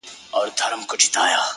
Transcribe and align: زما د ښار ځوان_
زما 0.25 0.39
د 0.45 0.57
ښار 0.57 0.73
ځوان_ 1.13 1.39